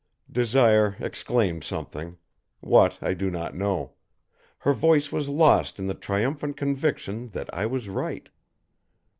[0.31, 2.17] Desire exclaimed something.
[2.59, 3.91] What, I do not know.
[4.57, 8.27] Her voice was lost in the triumphant conviction that I was right.